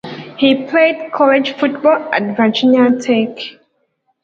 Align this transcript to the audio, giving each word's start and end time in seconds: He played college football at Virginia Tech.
He 0.39 0.65
played 0.65 1.11
college 1.11 1.51
football 1.57 2.09
at 2.11 2.35
Virginia 2.35 2.89
Tech. 2.99 3.37